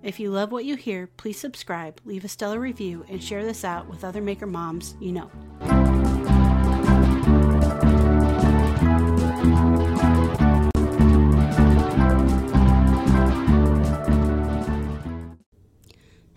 [0.00, 3.64] If you love what you hear, please subscribe, leave a stellar review, and share this
[3.64, 5.28] out with other maker moms you know.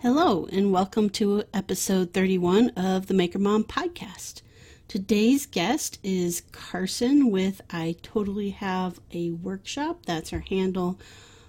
[0.00, 4.42] Hello, and welcome to episode 31 of the Maker Mom podcast.
[4.88, 10.04] Today's guest is Carson with I Totally Have a Workshop.
[10.04, 10.98] That's her handle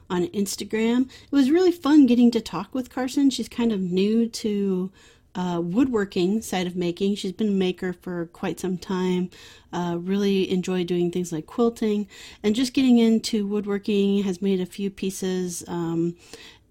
[0.09, 1.03] on Instagram.
[1.03, 3.29] It was really fun getting to talk with Carson.
[3.29, 4.91] She's kind of new to
[5.35, 7.15] uh, woodworking side of making.
[7.15, 9.29] She's been a maker for quite some time.
[9.71, 12.07] Uh, really enjoy doing things like quilting
[12.43, 14.23] and just getting into woodworking.
[14.23, 16.15] Has made a few pieces um,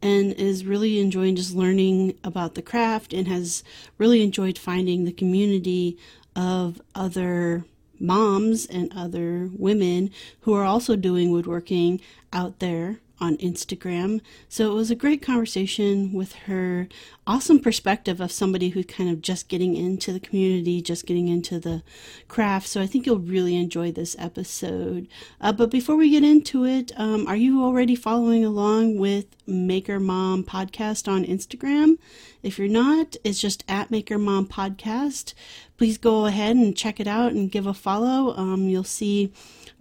[0.01, 3.65] and is really enjoying just learning about the craft and has
[3.99, 5.99] really enjoyed finding the community
[6.37, 7.65] of other
[7.99, 12.01] moms and other women who are also doing woodworking
[12.33, 14.21] out there on Instagram.
[14.49, 16.89] So it was a great conversation with her.
[17.25, 21.61] Awesome perspective of somebody who's kind of just getting into the community, just getting into
[21.61, 21.85] the
[22.27, 22.67] craft.
[22.67, 25.07] So I think you'll really enjoy this episode.
[25.41, 30.01] Uh, but before we get into it, um, are you already following along with Maker
[30.01, 31.99] Mom Podcast on Instagram?
[32.43, 35.35] If you're not, it's just at Maker Mom Podcast.
[35.79, 38.37] Please go ahead and check it out and give a follow.
[38.37, 39.33] Um, you'll see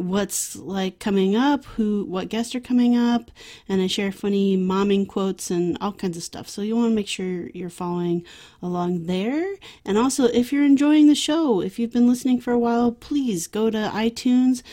[0.01, 3.31] what's like coming up, who what guests are coming up,
[3.67, 6.49] and I share funny momming quotes and all kinds of stuff.
[6.49, 8.25] So you want to make sure you're following
[8.61, 9.55] along there.
[9.85, 13.47] And also, if you're enjoying the show, if you've been listening for a while, please
[13.47, 14.63] go to iTunes,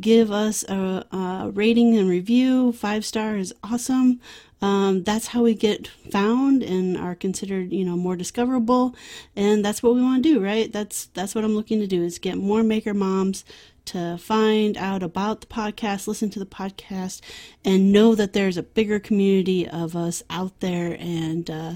[0.00, 2.72] give us a, a rating and review.
[2.72, 4.20] Five star is awesome.
[4.60, 8.94] Um, that's how we get found and are considered, you know, more discoverable.
[9.36, 10.72] And that's what we want to do, right?
[10.72, 13.44] That's that's what I'm looking to do is get more maker moms
[13.88, 17.20] to find out about the podcast, listen to the podcast,
[17.64, 20.96] and know that there's a bigger community of us out there.
[20.98, 21.72] And uh,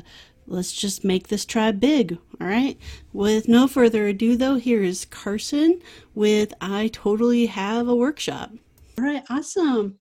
[0.47, 2.19] let's just make this tribe big.
[2.41, 2.79] All right.
[3.13, 5.81] With no further ado, though, here is Carson
[6.15, 8.51] with I Totally Have a Workshop.
[8.99, 9.23] All right.
[9.31, 9.99] Awesome.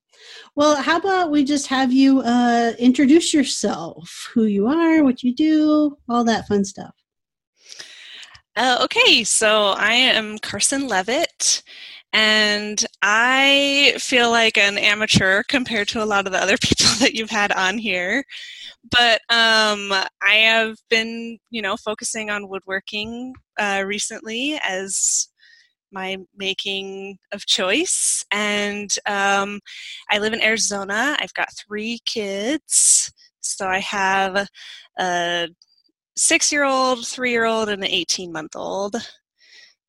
[0.54, 5.34] Well, how about we just have you uh, introduce yourself, who you are, what you
[5.34, 6.94] do, all that fun stuff.
[8.54, 11.62] Uh, okay, so I am Carson Levitt,
[12.12, 17.14] and I feel like an amateur compared to a lot of the other people that
[17.14, 18.24] you've had on here.
[18.90, 25.28] But um, I have been, you know, focusing on woodworking uh, recently as
[25.92, 28.24] my making of choice.
[28.30, 29.60] And um,
[30.10, 31.16] I live in Arizona.
[31.18, 33.12] I've got three kids.
[33.40, 34.48] So I have
[34.98, 35.48] a
[36.16, 38.96] six year old, three year old, and an 18 month old.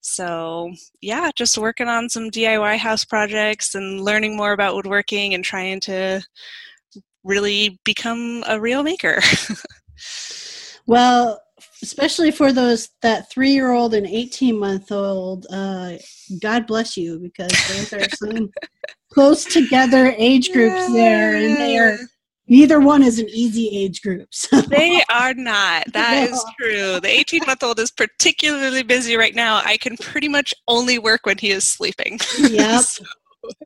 [0.04, 5.46] So, yeah, just working on some DIY house projects and learning more about woodworking and
[5.46, 6.22] trying to
[7.24, 9.22] really become a real maker.
[10.88, 11.42] well,
[11.82, 15.94] especially for those that three year old and 18 month old, uh,
[16.42, 18.50] God bless you because those are some
[19.14, 20.94] close together age groups yeah.
[20.94, 21.98] there, and they are
[22.48, 24.30] Neither one is an easy age group.
[24.44, 24.62] So.
[24.62, 25.86] They are not.
[25.94, 26.36] That no.
[26.36, 27.00] is true.
[27.00, 29.62] The 18 month old is particularly busy right now.
[29.64, 32.20] I can pretty much only work when he is sleeping.
[32.38, 32.82] Yep.
[32.82, 33.06] so.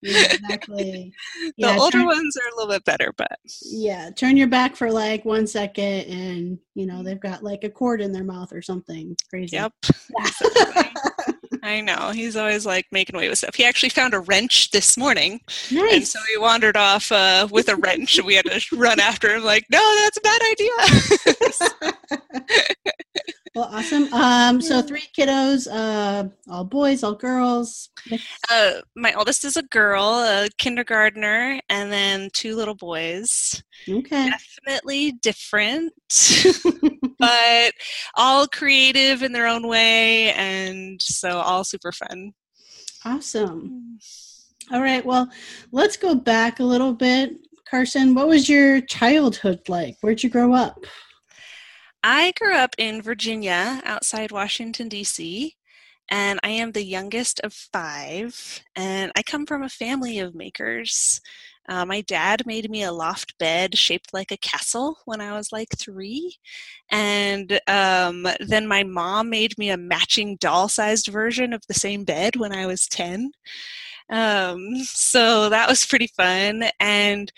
[0.04, 1.12] Exactly.
[1.42, 4.76] the yeah, older turn, ones are a little bit better, but yeah, turn your back
[4.76, 8.52] for like one second, and you know they've got like a cord in their mouth
[8.54, 9.56] or something crazy.
[9.56, 9.74] Yep.
[11.68, 12.12] I know.
[12.12, 13.56] He's always like making away with stuff.
[13.56, 15.42] He actually found a wrench this morning.
[15.70, 15.94] Nice.
[15.94, 19.36] And so he wandered off uh, with a wrench and we had to run after
[19.36, 20.72] him like, no, that's a bad idea.
[23.58, 24.14] well, awesome.
[24.14, 27.90] Um, so three kiddos, uh, all boys, all girls.
[28.52, 33.64] Uh, my oldest is a girl, a kindergartner, and then two little boys.
[33.90, 34.30] Okay.
[34.30, 35.92] Definitely different,
[37.20, 37.74] but
[38.14, 42.34] all creative in their own way, and so all super fun.
[43.06, 43.98] Awesome.
[44.72, 45.04] All right.
[45.04, 45.32] Well,
[45.72, 47.32] let's go back a little bit.
[47.68, 49.96] Carson, what was your childhood like?
[50.02, 50.86] Where'd you grow up?
[52.04, 55.56] I grew up in Virginia, outside Washington, D.C.,
[56.10, 58.62] and I am the youngest of five.
[58.76, 61.20] And I come from a family of makers.
[61.70, 65.52] Uh, my dad made me a loft bed shaped like a castle when I was
[65.52, 66.38] like three.
[66.90, 72.06] And um, then my mom made me a matching doll sized version of the same
[72.06, 73.32] bed when I was 10.
[74.10, 76.66] Um, so that was pretty fun.
[76.80, 77.32] And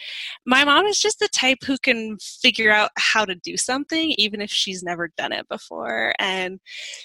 [0.45, 4.41] my mom is just the type who can figure out how to do something, even
[4.41, 6.13] if she's never done it before.
[6.19, 6.59] And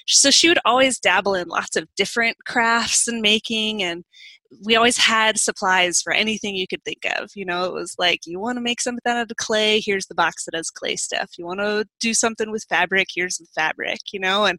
[0.06, 4.04] so she would always dabble in lots of different crafts and making and
[4.62, 7.30] we always had supplies for anything you could think of.
[7.34, 10.14] You know, it was like, you want to make something out of clay, here's the
[10.14, 11.30] box that has clay stuff.
[11.38, 14.58] You want to do something with fabric, here's the fabric, you know, and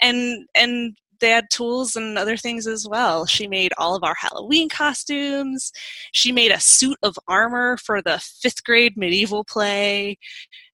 [0.00, 3.26] and and they had tools and other things as well.
[3.26, 5.72] She made all of our Halloween costumes.
[6.12, 10.18] She made a suit of armor for the fifth grade medieval play.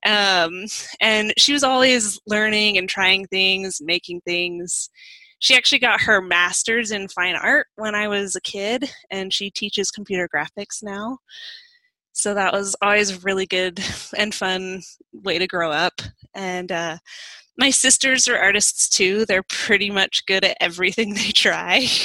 [0.05, 0.65] Um,
[1.01, 4.91] and she was always learning and trying things, making things.
[5.39, 9.51] She actually got her master's in fine art when I was a kid, and she
[9.51, 11.19] teaches computer graphics now.
[12.13, 13.83] So that was always a really good
[14.17, 16.01] and fun way to grow up.
[16.35, 16.99] And uh,
[17.59, 19.27] my sisters are artists too.
[19.27, 21.87] They're pretty much good at everything they try.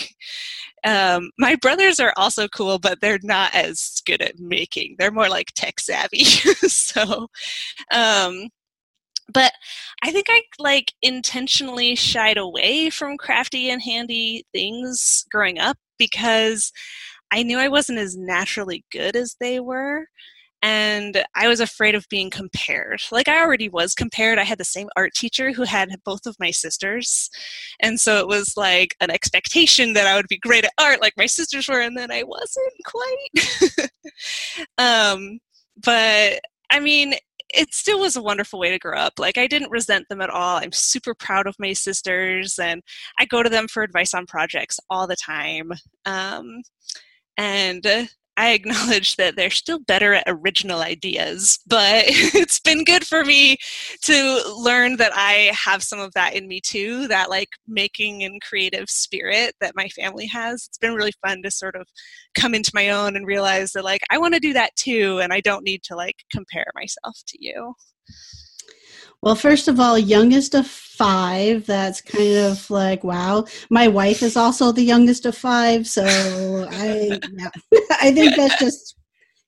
[0.84, 4.96] Um, my brothers are also cool, but they're not as good at making.
[4.98, 6.24] They're more like tech savvy.
[6.24, 7.28] so,
[7.92, 8.50] um,
[9.34, 9.52] but
[10.04, 16.72] I think I like intentionally shied away from crafty and handy things growing up because
[17.32, 20.08] I knew I wasn't as naturally good as they were
[20.62, 23.01] and I was afraid of being compared.
[23.12, 24.39] Like I already was compared.
[24.39, 27.30] I had the same art teacher who had both of my sisters.
[27.80, 31.13] And so it was like an expectation that I would be great at art like
[31.18, 33.89] my sisters were and then I wasn't quite.
[34.77, 35.39] um
[35.83, 36.39] but
[36.71, 37.13] I mean,
[37.53, 39.13] it still was a wonderful way to grow up.
[39.19, 40.57] Like I didn't resent them at all.
[40.57, 42.81] I'm super proud of my sisters and
[43.19, 45.71] I go to them for advice on projects all the time.
[46.06, 46.63] Um
[47.38, 53.25] and I acknowledge that they're still better at original ideas, but it's been good for
[53.25, 53.57] me
[54.04, 58.39] to learn that I have some of that in me too, that like making and
[58.42, 60.66] creative spirit that my family has.
[60.68, 61.88] It's been really fun to sort of
[62.36, 65.34] come into my own and realize that like I want to do that too and
[65.34, 67.74] I don't need to like compare myself to you.
[69.22, 71.66] Well, first of all, youngest of five.
[71.66, 73.46] That's kind of like wow.
[73.69, 77.50] My wife is also the youngest of five, so I yeah,
[78.02, 78.96] I think that's just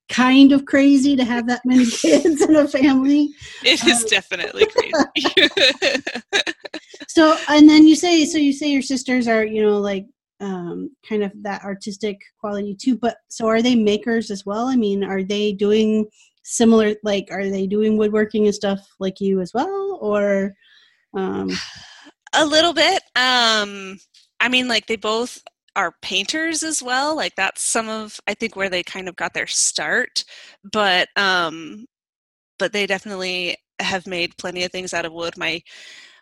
[0.08, 3.30] kind of crazy to have that many kids in a family.
[3.64, 5.48] It is um, definitely crazy.
[7.08, 10.06] so, and then you say so you say your sisters are you know like
[10.40, 12.96] um, kind of that artistic quality too.
[12.96, 14.66] But so are they makers as well?
[14.66, 16.06] I mean, are they doing
[16.42, 20.54] similar like are they doing woodworking and stuff like you as well or
[21.14, 21.50] um?
[22.32, 23.98] A little bit um
[24.38, 25.42] i mean like they both
[25.74, 29.34] are painters as well like that's some of i think where they kind of got
[29.34, 30.24] their start
[30.72, 31.86] but um
[32.60, 35.36] but they definitely have made plenty of things out of wood.
[35.36, 35.62] My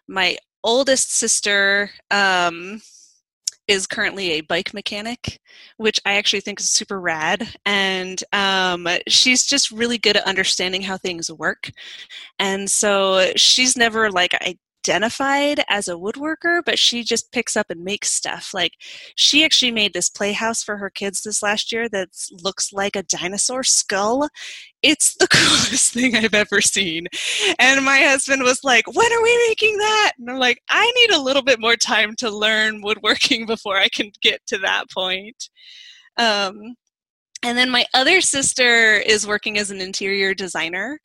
[0.08, 2.80] my oldest sister um
[3.68, 5.40] is currently a bike mechanic,
[5.76, 7.54] which I actually think is super rad.
[7.66, 11.70] And um, she's just really good at understanding how things work.
[12.38, 14.34] And so she's never like
[14.88, 18.54] identified as a woodworker, but she just picks up and makes stuff.
[18.54, 18.72] Like
[19.16, 22.08] she actually made this playhouse for her kids this last year that
[22.42, 24.28] looks like a dinosaur skull.
[24.82, 27.06] It's the coolest thing I've ever seen.
[27.58, 30.12] And my husband was like, When are we making that?
[30.18, 33.88] And I'm like, I need a little bit more time to learn woodworking before I
[33.88, 35.50] can get to that point.
[36.16, 36.74] Um,
[37.44, 40.98] and then my other sister is working as an interior designer.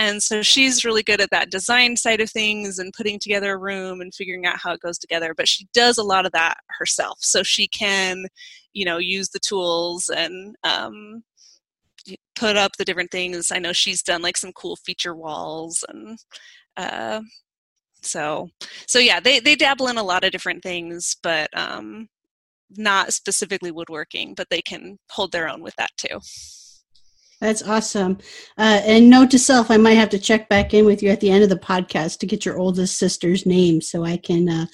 [0.00, 3.58] And so she's really good at that design side of things and putting together a
[3.58, 5.34] room and figuring out how it goes together.
[5.34, 7.18] But she does a lot of that herself.
[7.20, 8.24] So she can,
[8.72, 11.22] you know, use the tools and um,
[12.34, 13.52] put up the different things.
[13.52, 16.18] I know she's done like some cool feature walls and
[16.78, 17.20] uh,
[18.00, 18.48] so
[18.86, 22.08] so yeah, they they dabble in a lot of different things, but um,
[22.70, 26.20] not specifically woodworking, but they can hold their own with that too.
[27.40, 28.18] That's awesome.
[28.58, 31.20] Uh, and note to self, I might have to check back in with you at
[31.20, 34.66] the end of the podcast to get your oldest sister's name so I can uh,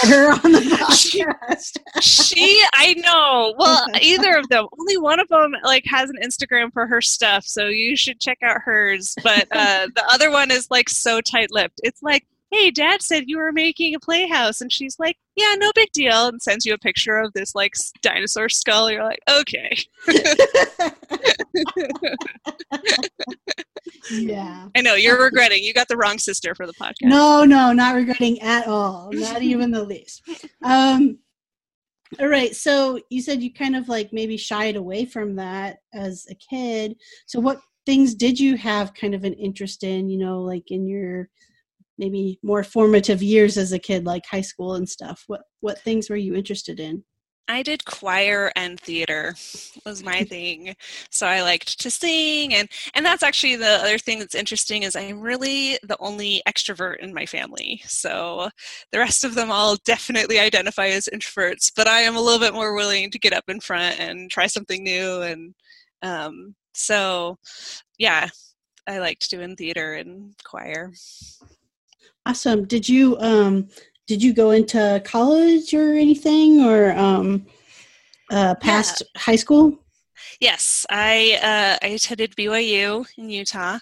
[0.00, 1.76] put her on the podcast.
[2.00, 3.54] she, I know.
[3.58, 4.66] Well, either of them.
[4.78, 8.38] Only one of them like has an Instagram for her stuff, so you should check
[8.42, 9.14] out hers.
[9.22, 11.80] But uh, the other one is like so tight-lipped.
[11.82, 14.60] It's like hey, dad said you were making a playhouse.
[14.60, 16.28] And she's like, yeah, no big deal.
[16.28, 18.90] And sends you a picture of this like dinosaur skull.
[18.90, 19.76] You're like, okay.
[24.10, 24.68] yeah.
[24.76, 25.62] I know you're regretting.
[25.62, 27.02] You got the wrong sister for the podcast.
[27.02, 29.10] No, no, not regretting at all.
[29.12, 30.22] Not even the least.
[30.62, 31.18] Um,
[32.20, 32.54] All right.
[32.54, 36.96] So you said you kind of like maybe shied away from that as a kid.
[37.26, 40.86] So what things did you have kind of an interest in, you know, like in
[40.86, 41.28] your
[41.98, 45.24] maybe more formative years as a kid like high school and stuff?
[45.26, 47.04] What what things were you interested in?
[47.48, 49.36] I did choir and theater
[49.84, 50.74] was my thing.
[51.10, 54.96] So I liked to sing and and that's actually the other thing that's interesting is
[54.96, 57.82] I'm really the only extrovert in my family.
[57.86, 58.50] So
[58.90, 62.54] the rest of them all definitely identify as introverts, but I am a little bit
[62.54, 65.54] more willing to get up in front and try something new and
[66.02, 67.38] um, so
[67.98, 68.28] yeah,
[68.86, 70.92] I liked doing theater and choir.
[72.26, 72.64] Awesome.
[72.64, 73.68] Did you um
[74.08, 77.46] did you go into college or anything or um,
[78.30, 79.20] uh, past yeah.
[79.20, 79.78] high school?
[80.40, 83.78] Yes, I uh, I attended BYU in Utah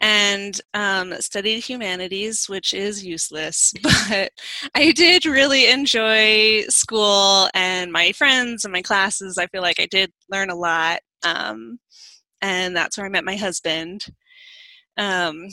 [0.00, 3.72] and um, studied humanities, which is useless.
[3.82, 4.32] But
[4.74, 9.38] I did really enjoy school and my friends and my classes.
[9.38, 11.78] I feel like I did learn a lot, um,
[12.42, 14.06] and that's where I met my husband.
[14.96, 15.48] Um,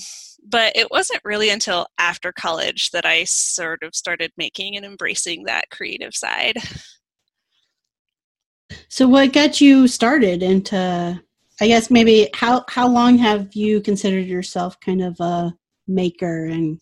[0.45, 5.43] but it wasn't really until after college that I sort of started making and embracing
[5.43, 6.57] that creative side.
[8.87, 11.21] So, what got you started into?
[11.61, 15.53] I guess maybe how how long have you considered yourself kind of a
[15.87, 16.79] maker, and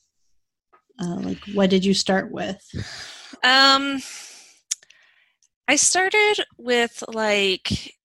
[1.01, 2.61] uh, like what did you start with?
[3.43, 4.01] Um,
[5.67, 7.95] I started with like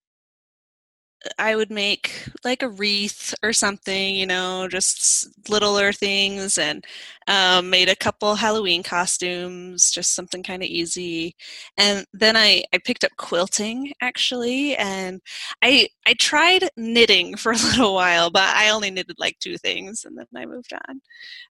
[1.39, 6.85] I would make like a wreath or something, you know, just littler things, and
[7.27, 11.35] um, made a couple Halloween costumes, just something kind of easy.
[11.79, 15.21] And then I, I picked up quilting actually, and
[15.63, 20.05] I I tried knitting for a little while, but I only knitted like two things,
[20.05, 21.01] and then I moved on.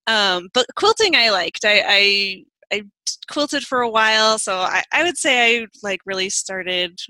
[0.06, 1.64] Um, but quilting I liked.
[1.64, 2.82] I, I I
[3.30, 7.00] quilted for a while, so I, I would say I like really started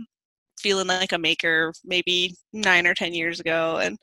[0.59, 3.79] feeling like a maker maybe nine or ten years ago.
[3.79, 3.99] And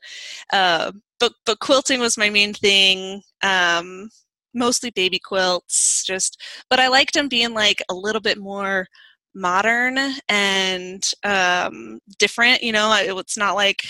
[0.52, 4.08] uh, but but quilting was my main thing um,
[4.54, 8.86] mostly baby quilts just but i liked them being like a little bit more
[9.34, 12.94] modern and um, different you know?
[13.18, 13.82] It's not like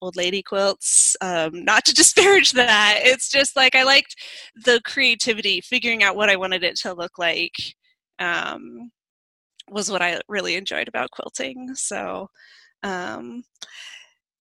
[0.00, 3.00] old lady quilts um, not to disparage that.
[3.02, 4.16] It's just like i liked
[4.54, 7.74] the creativity figuring out what i wanted it to look like
[8.18, 8.90] um,
[9.70, 11.74] was what I really enjoyed about quilting.
[11.74, 12.28] So,
[12.82, 13.44] um,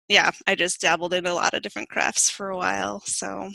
[0.08, 3.00] yeah, I just dabbled in a lot of different crafts for a while.
[3.00, 3.50] So,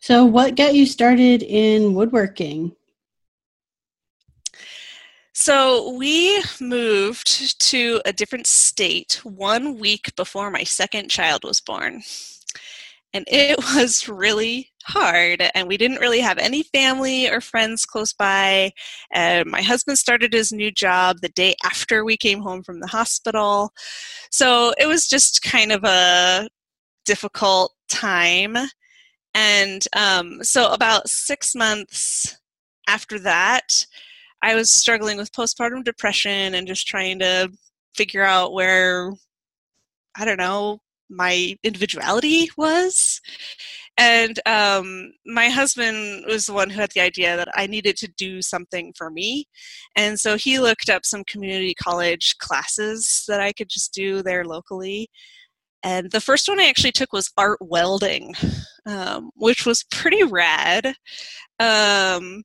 [0.00, 2.74] so what got you started in woodworking?
[5.32, 12.02] So we moved to a different state one week before my second child was born
[13.12, 18.12] and it was really hard and we didn't really have any family or friends close
[18.12, 18.72] by.
[19.12, 22.86] And my husband started his new job the day after we came home from the
[22.86, 23.72] hospital.
[24.30, 26.48] So it was just kind of a
[27.04, 28.56] difficult time.
[29.34, 32.36] And um, so about six months
[32.88, 33.86] after that
[34.42, 37.48] i was struggling with postpartum depression and just trying to
[37.94, 39.12] figure out where
[40.16, 43.20] i don't know my individuality was.
[44.00, 48.08] And um, my husband was the one who had the idea that I needed to
[48.08, 49.44] do something for me.
[49.94, 54.46] And so he looked up some community college classes that I could just do there
[54.46, 55.10] locally.
[55.82, 58.34] And the first one I actually took was art welding,
[58.86, 60.94] um, which was pretty rad.
[61.58, 62.42] Um,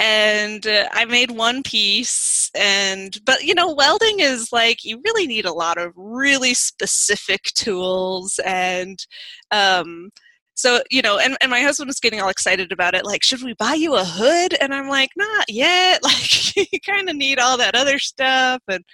[0.00, 5.26] and uh, I made one piece and but you know welding is like you really
[5.26, 9.04] need a lot of really specific tools and
[9.50, 10.10] um
[10.58, 13.42] so you know and, and my husband was getting all excited about it like should
[13.42, 17.38] we buy you a hood and i'm like not yet like you kind of need
[17.38, 18.84] all that other stuff and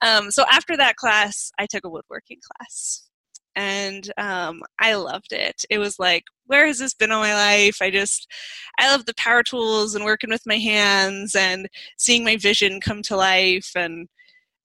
[0.00, 3.08] um, so after that class i took a woodworking class
[3.56, 5.64] and um, I loved it.
[5.68, 7.78] It was like, where has this been all my life?
[7.82, 8.30] I just,
[8.78, 13.02] I love the power tools and working with my hands and seeing my vision come
[13.02, 13.72] to life.
[13.74, 14.06] And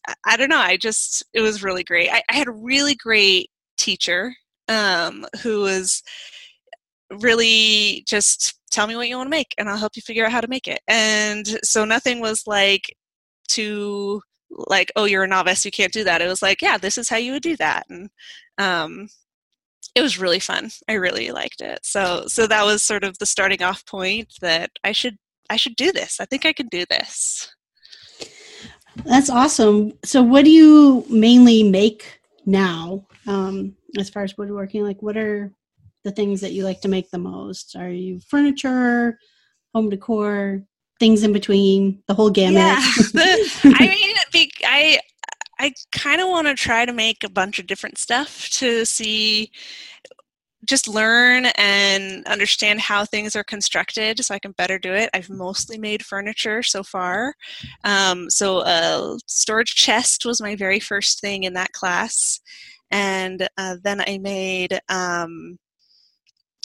[0.08, 2.12] I, I don't know, I just, it was really great.
[2.12, 4.36] I, I had a really great teacher
[4.68, 6.04] um, who was
[7.20, 10.32] really just tell me what you want to make and I'll help you figure out
[10.32, 10.82] how to make it.
[10.88, 12.96] And so nothing was like
[13.48, 16.98] too like oh you're a novice you can't do that it was like yeah this
[16.98, 18.10] is how you would do that and
[18.60, 19.10] um,
[19.96, 20.72] it was really fun.
[20.88, 21.80] I really liked it.
[21.84, 25.18] So so that was sort of the starting off point that I should
[25.50, 26.20] I should do this.
[26.20, 27.54] I think I can do this.
[29.06, 29.94] That's awesome.
[30.04, 34.84] So what do you mainly make now um, as far as woodworking?
[34.84, 35.52] Like what are
[36.04, 37.76] the things that you like to make the most?
[37.76, 39.18] Are you furniture,
[39.74, 40.64] home decor,
[41.00, 42.56] things in between, the whole gamut.
[42.56, 42.80] Yeah.
[43.64, 44.16] I mean,
[44.66, 45.00] I
[45.60, 49.52] I kind of want to try to make a bunch of different stuff to see
[50.66, 55.10] just learn and understand how things are constructed so I can better do it.
[55.14, 57.36] I've mostly made furniture so far.
[57.84, 62.40] Um, so, a storage chest was my very first thing in that class.
[62.92, 65.58] And uh, then I made um,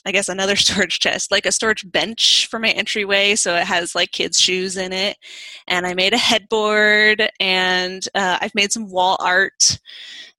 [0.09, 3.95] I guess another storage chest, like a storage bench for my entryway, so it has
[3.95, 5.19] like kids' shoes in it.
[5.67, 9.79] And I made a headboard, and uh, I've made some wall art.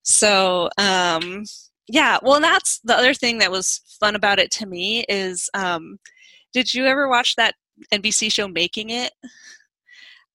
[0.01, 1.45] So um,
[1.87, 5.99] yeah, well, that's the other thing that was fun about it to me is, um,
[6.53, 7.55] did you ever watch that
[7.93, 9.11] NBC show Making It?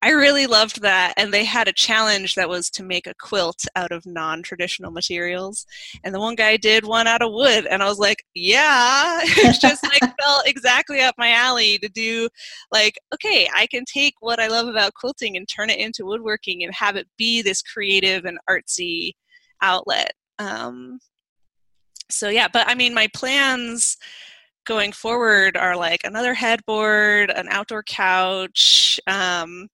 [0.04, 1.14] I really loved that.
[1.16, 4.90] And they had a challenge that was to make a quilt out of non traditional
[4.90, 5.64] materials.
[6.04, 7.64] And the one guy did one out of wood.
[7.64, 12.28] And I was like, yeah, it just like felt exactly up my alley to do
[12.70, 16.64] like, okay, I can take what I love about quilting and turn it into woodworking
[16.64, 19.12] and have it be this creative and artsy
[19.62, 20.12] outlet.
[20.38, 20.99] Um,
[22.11, 23.96] so, yeah, but I mean, my plans
[24.64, 29.00] going forward are like another headboard, an outdoor couch.
[29.06, 29.68] Um,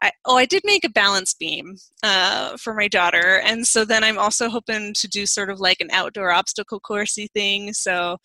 [0.00, 4.04] I, oh, I did make a balance beam uh, for my daughter, and so then
[4.04, 7.72] I'm also hoping to do sort of like an outdoor obstacle coursey thing.
[7.72, 8.18] So,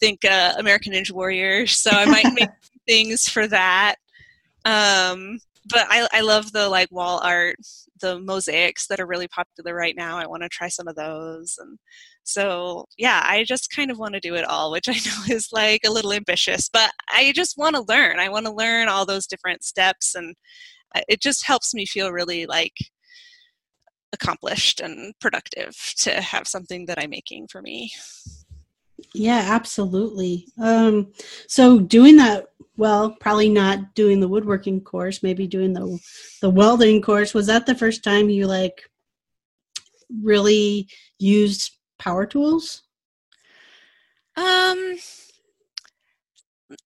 [0.00, 1.66] think uh, American Ninja Warrior.
[1.66, 2.50] So I might make
[2.86, 3.96] things for that.
[4.64, 7.56] Um, but I, I love the like wall art,
[8.00, 10.18] the mosaics that are really popular right now.
[10.18, 11.78] I want to try some of those, and
[12.24, 15.48] so, yeah, I just kind of want to do it all, which I know is
[15.52, 18.18] like a little ambitious, but I just want to learn.
[18.18, 20.34] I want to learn all those different steps, and
[20.94, 22.74] uh, it just helps me feel really like
[24.12, 27.92] accomplished and productive to have something that I'm making for me.
[29.14, 30.48] Yeah, absolutely.
[30.60, 31.12] Um,
[31.48, 32.46] so doing that,
[32.76, 35.98] well, probably not doing the woodworking course, maybe doing the
[36.42, 37.34] the welding course.
[37.34, 38.88] Was that the first time you like
[40.22, 42.82] really used power tools?
[44.36, 44.98] Um,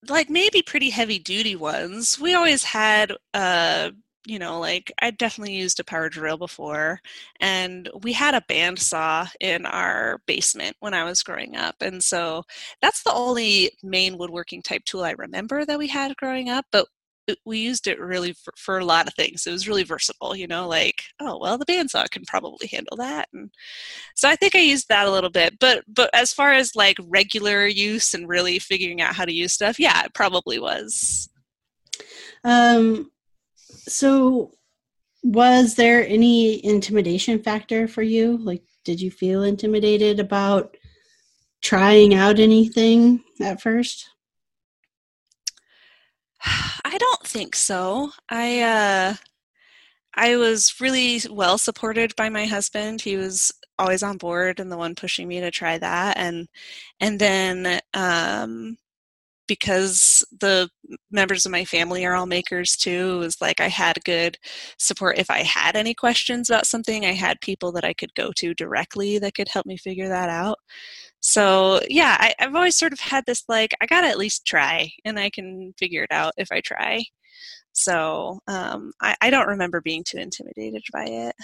[0.09, 2.19] like maybe pretty heavy duty ones.
[2.19, 3.91] We always had, uh,
[4.27, 7.01] you know, like I definitely used a power drill before,
[7.41, 12.45] and we had a bandsaw in our basement when I was growing up, and so
[12.83, 16.67] that's the only main woodworking type tool I remember that we had growing up.
[16.73, 16.87] But
[17.45, 19.47] we used it really for, for, a lot of things.
[19.47, 23.29] It was really versatile, you know, like, oh, well, the bandsaw can probably handle that.
[23.33, 23.51] And
[24.17, 25.59] so I think I used that a little bit.
[25.59, 29.53] But but as far as like regular use and really figuring out how to use
[29.53, 31.29] stuff, yeah, it probably was.
[32.45, 33.11] Um
[33.87, 34.53] so
[35.23, 38.39] was there any intimidation factor for you?
[38.39, 40.77] Like did you feel intimidated about
[41.63, 44.09] trying out anything at first?
[46.85, 48.11] I don't think so.
[48.31, 49.15] I uh,
[50.15, 53.03] I was really well supported by my husband.
[53.03, 56.49] He was always on board and the one pushing me to try that, and
[57.01, 58.79] and then um,
[59.51, 60.71] because the
[61.11, 64.39] members of my family are all makers too, it was like I had good
[64.79, 65.19] support.
[65.19, 68.55] If I had any questions about something, I had people that I could go to
[68.55, 70.59] directly that could help me figure that out.
[71.19, 74.91] So yeah I, have always sort of had this like i gotta at least try
[75.05, 77.03] and i can figure it out if i try.
[77.73, 81.35] So um, I, I, don't remember being too intimidated by it.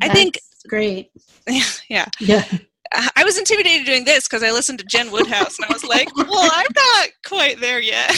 [0.00, 0.38] That's i think
[0.68, 1.10] great.
[1.88, 2.06] Yeah.
[2.20, 2.44] Yeah
[2.92, 6.14] I was intimidated doing this because I listened to Jen Woodhouse and I was like,
[6.16, 8.10] well, I'm not quite there yet.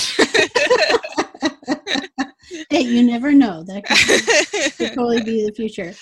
[2.70, 3.64] hey, you never know.
[3.64, 5.92] That could, could totally be the future.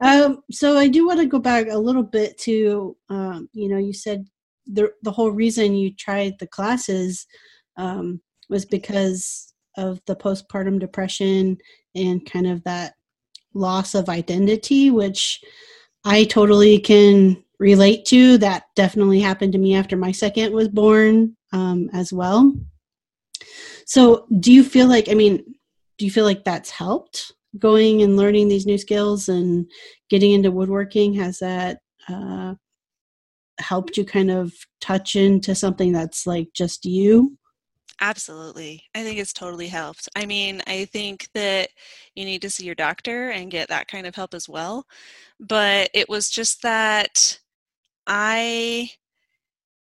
[0.00, 3.78] Um, so I do want to go back a little bit to, um, you know,
[3.78, 4.26] you said
[4.66, 7.26] the the whole reason you tried the classes
[7.76, 11.58] um, was because of the postpartum depression
[11.94, 12.94] and kind of that
[13.54, 15.40] loss of identity, which
[16.04, 18.38] I totally can relate to.
[18.38, 22.52] That definitely happened to me after my second was born um, as well.
[23.86, 25.44] So, do you feel like, I mean,
[25.98, 29.70] do you feel like that's helped going and learning these new skills and
[30.08, 31.14] getting into woodworking?
[31.14, 32.54] Has that uh,
[33.60, 37.36] helped you kind of touch into something that's like just you?
[38.02, 38.82] Absolutely.
[38.94, 40.08] I think it's totally helped.
[40.16, 41.68] I mean, I think that
[42.14, 44.86] you need to see your doctor and get that kind of help as well.
[45.38, 47.39] But it was just that
[48.10, 48.90] I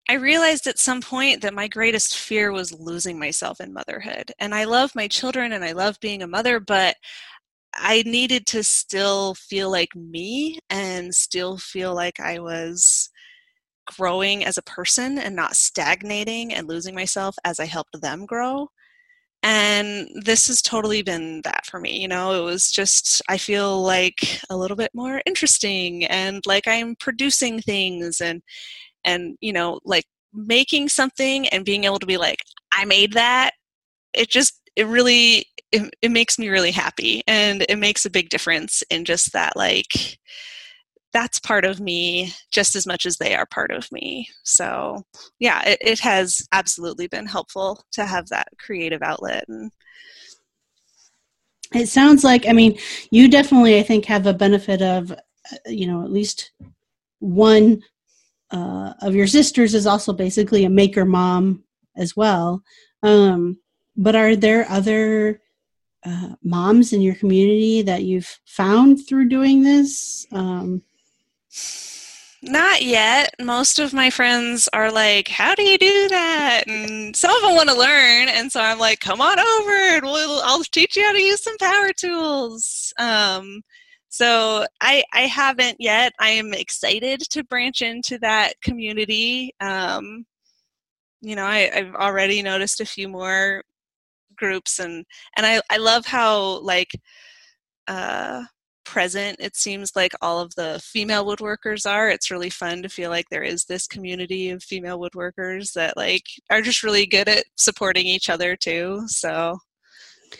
[0.08, 4.32] I realized at some point that my greatest fear was losing myself in motherhood.
[4.38, 6.96] And I love my children and I love being a mother, but
[7.74, 13.10] I needed to still feel like me and still feel like I was
[13.86, 18.70] growing as a person and not stagnating and losing myself as I helped them grow.
[19.42, 23.82] And this has totally been that for me you know it was just i feel
[23.82, 28.42] like a little bit more interesting and like i'm producing things and
[29.04, 32.38] and you know like making something and being able to be like
[32.72, 33.52] i made that.
[34.14, 38.28] It just it really it, it makes me really happy and it makes a big
[38.28, 40.18] difference in just that like
[41.16, 44.28] that's part of me just as much as they are part of me.
[44.44, 45.02] So,
[45.38, 49.44] yeah, it, it has absolutely been helpful to have that creative outlet.
[49.48, 49.72] And
[51.74, 52.78] it sounds like, I mean,
[53.10, 55.16] you definitely, I think, have a benefit of, uh,
[55.64, 56.52] you know, at least
[57.20, 57.82] one
[58.50, 61.64] uh, of your sisters is also basically a maker mom
[61.96, 62.62] as well.
[63.02, 63.58] Um,
[63.96, 65.40] but are there other
[66.04, 70.26] uh, moms in your community that you've found through doing this?
[70.30, 70.82] Um,
[72.42, 73.34] not yet.
[73.40, 77.54] Most of my friends are like, "How do you do that?" And some of them
[77.56, 81.04] want to learn, and so I'm like, "Come on over, and we'll, I'll teach you
[81.04, 83.62] how to use some power tools." Um,
[84.08, 86.12] so I I haven't yet.
[86.20, 89.52] I am excited to branch into that community.
[89.60, 90.26] Um,
[91.20, 93.62] you know, I, I've already noticed a few more
[94.36, 95.04] groups, and
[95.36, 96.90] and I I love how like.
[97.88, 98.44] Uh,
[98.86, 102.08] present it seems like all of the female woodworkers are.
[102.08, 106.24] It's really fun to feel like there is this community of female woodworkers that like
[106.50, 109.58] are just really good at supporting each other too so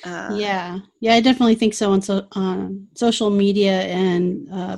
[0.04, 0.78] uh, yeah.
[1.00, 4.76] Yeah i definitely think so on so on social media and uh,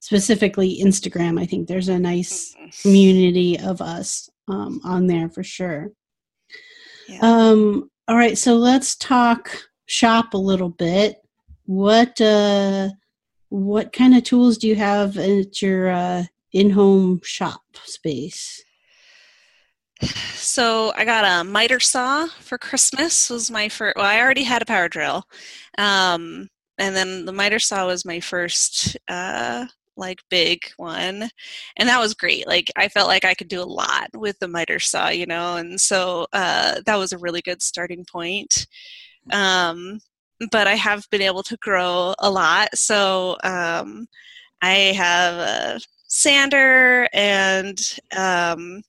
[0.00, 1.40] specifically instagram.
[1.40, 5.90] I think there's a nice community of us um, on there for sure.
[7.08, 7.18] Yeah.
[7.22, 9.50] um all right so let's talk
[9.86, 11.16] shop a little bit
[11.66, 12.90] what uh,
[13.48, 18.64] what kind of tools do you have at your uh, in-home shop space?
[20.34, 23.30] So I got a miter saw for Christmas.
[23.30, 23.96] Was my first.
[23.96, 25.24] Well, I already had a power drill,
[25.78, 26.48] um,
[26.78, 31.30] and then the miter saw was my first uh, like big one,
[31.76, 32.46] and that was great.
[32.46, 35.56] Like I felt like I could do a lot with the miter saw, you know,
[35.56, 38.66] and so uh, that was a really good starting point.
[39.32, 39.98] Um,
[40.50, 42.76] but I have been able to grow a lot.
[42.76, 44.08] So um,
[44.62, 47.78] I have a sander and
[48.16, 48.82] um,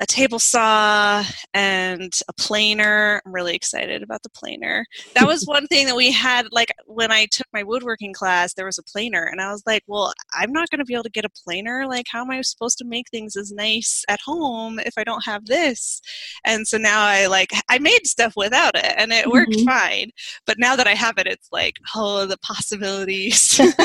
[0.00, 3.20] a table saw and a planer.
[3.24, 4.86] I'm really excited about the planer.
[5.14, 8.66] That was one thing that we had, like when I took my woodworking class, there
[8.66, 11.10] was a planer, and I was like, well, I'm not going to be able to
[11.10, 11.86] get a planer.
[11.86, 15.24] Like, how am I supposed to make things as nice at home if I don't
[15.24, 16.00] have this?
[16.44, 19.68] And so now I like, I made stuff without it, and it worked mm-hmm.
[19.68, 20.10] fine.
[20.46, 23.58] But now that I have it, it's like, oh, the possibilities.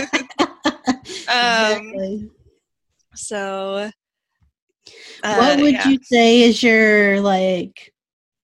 [1.28, 2.30] um, exactly.
[3.16, 3.92] So
[5.22, 5.88] what uh, would yeah.
[5.88, 7.94] you say is your like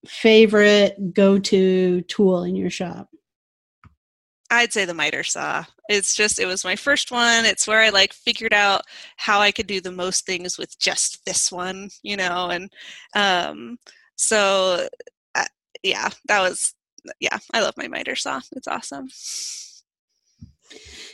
[0.06, 3.08] favorite go-to tool in your shop?
[4.50, 5.64] I'd say the miter saw.
[5.88, 7.44] It's just it was my first one.
[7.44, 8.82] It's where I like figured out
[9.16, 12.72] how I could do the most things with just this one, you know, and
[13.14, 13.78] um
[14.16, 14.88] so
[15.34, 15.44] uh,
[15.82, 16.74] yeah, that was
[17.20, 18.40] yeah, I love my miter saw.
[18.52, 19.08] It's awesome.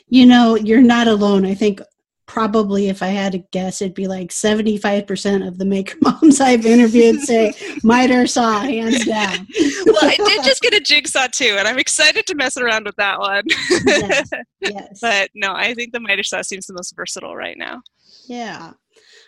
[0.08, 1.44] You know, you're not alone.
[1.44, 1.80] I think
[2.26, 6.66] probably if I had to guess, it'd be like 75% of the maker moms I've
[6.66, 9.46] interviewed say miter saw hands down.
[9.86, 12.96] well, I did just get a jigsaw too, and I'm excited to mess around with
[12.96, 13.44] that one.
[13.86, 14.98] yes, yes.
[15.00, 17.80] But no, I think the miter saw seems the most versatile right now.
[18.26, 18.72] Yeah.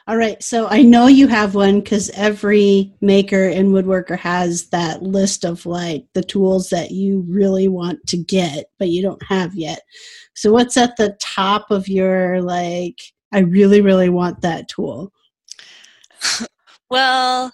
[0.09, 0.42] All right.
[0.42, 5.66] So I know you have one because every maker and woodworker has that list of
[5.66, 9.83] like the tools that you really want to get, but you don't have yet.
[10.33, 12.99] So what's at the top of your like
[13.33, 15.12] I really really want that tool?
[16.90, 17.53] well,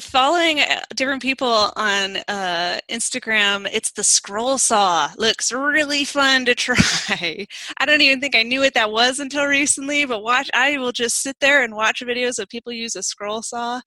[0.00, 5.10] following uh, different people on uh, Instagram, it's the scroll saw.
[5.16, 7.46] Looks really fun to try.
[7.78, 10.92] I don't even think I knew what that was until recently, but watch I will
[10.92, 13.80] just sit there and watch videos of people use a scroll saw.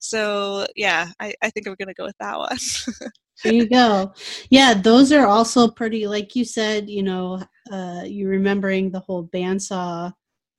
[0.00, 2.58] So yeah, I, I think I'm gonna go with that one.
[3.44, 4.12] there you go.
[4.50, 6.06] Yeah, those are also pretty.
[6.06, 10.12] Like you said, you know, uh, you remembering the whole bandsaw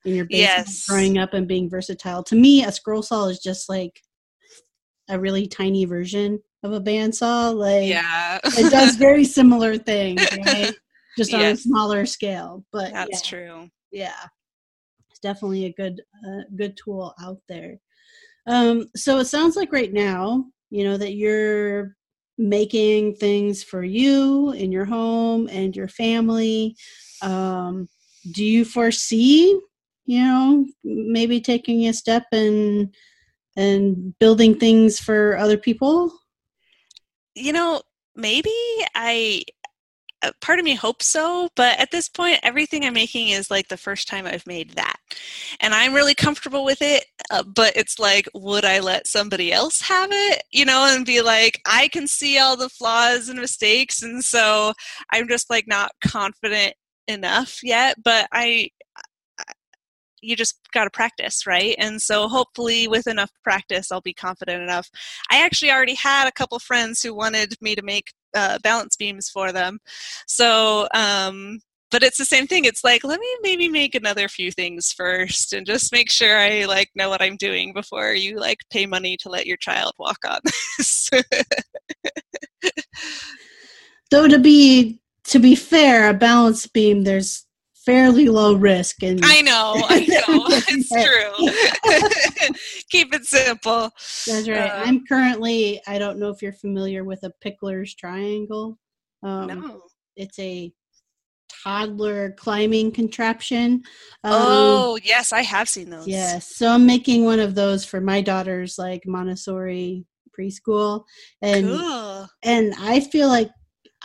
[0.04, 0.86] in your basement yes.
[0.86, 2.22] growing up and being versatile.
[2.24, 4.00] To me, a scroll saw is just like
[5.08, 7.54] a really tiny version of a bandsaw.
[7.54, 10.74] Like, yeah, it does very similar things, right?
[11.16, 11.60] Just on yes.
[11.60, 12.64] a smaller scale.
[12.72, 13.38] But that's yeah.
[13.38, 13.70] true.
[13.90, 14.26] Yeah,
[15.10, 17.78] it's definitely a good, uh, good tool out there.
[18.46, 21.96] Um, so it sounds like right now, you know, that you're
[22.38, 26.76] making things for you in your home and your family.
[27.20, 27.88] Um,
[28.32, 29.58] do you foresee,
[30.06, 32.94] you know, maybe taking a step and
[33.58, 36.18] and building things for other people?
[37.38, 37.80] you know,
[38.16, 38.52] maybe
[38.94, 39.42] I
[40.22, 43.68] uh, part of me hopes so, but at this point, everything I'm making is like
[43.68, 44.96] the first time I've made that.
[45.60, 49.80] And I'm really comfortable with it, uh, but it's like, would I let somebody else
[49.82, 50.42] have it?
[50.50, 54.02] You know, and be like, I can see all the flaws and mistakes.
[54.02, 54.72] And so
[55.12, 56.74] I'm just like not confident
[57.06, 58.70] enough yet, but I,
[60.22, 61.74] you just got to practice, right?
[61.78, 64.90] And so hopefully with enough practice, I'll be confident enough.
[65.30, 69.28] I actually already had a couple friends who wanted me to make uh, balance beams
[69.28, 69.78] for them.
[70.26, 72.64] So, um, but it's the same thing.
[72.64, 76.64] It's like, let me maybe make another few things first and just make sure I
[76.66, 80.18] like know what I'm doing before you like pay money to let your child walk
[80.26, 81.10] on this.
[84.10, 87.44] Though to be to be fair, a balance beam there's
[87.88, 90.44] fairly low risk and I know, I know.
[90.68, 92.54] it's true.
[92.90, 93.90] Keep it simple.
[94.26, 94.70] That's right.
[94.70, 98.78] Uh, I'm currently I don't know if you're familiar with a Pikler's triangle.
[99.22, 99.82] Um, no.
[100.16, 100.70] It's a
[101.64, 103.82] toddler climbing contraption.
[104.22, 106.06] Um, oh, yes, I have seen those.
[106.06, 106.54] Yes.
[106.56, 110.04] So I'm making one of those for my daughter's like Montessori
[110.38, 111.04] preschool
[111.42, 112.28] and cool.
[112.44, 113.50] and I feel like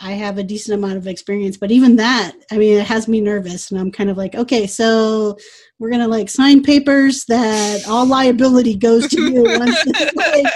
[0.00, 3.20] I have a decent amount of experience, but even that, I mean, it has me
[3.20, 5.38] nervous, and I'm kind of like, okay, so
[5.78, 9.84] we're gonna like sign papers that all liability goes to you once
[10.16, 10.46] like,